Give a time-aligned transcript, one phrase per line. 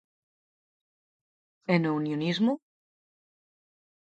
[1.73, 2.53] E no unionismo?